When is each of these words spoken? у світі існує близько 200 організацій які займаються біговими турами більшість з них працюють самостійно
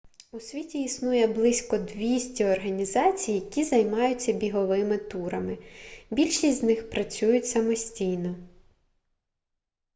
у 0.31 0.39
світі 0.39 0.83
існує 0.83 1.27
близько 1.27 1.77
200 1.77 2.45
організацій 2.45 3.31
які 3.31 3.63
займаються 3.63 4.33
біговими 4.33 4.97
турами 4.97 5.57
більшість 6.11 6.59
з 6.59 6.63
них 6.63 6.89
працюють 6.89 7.47
самостійно 7.47 8.35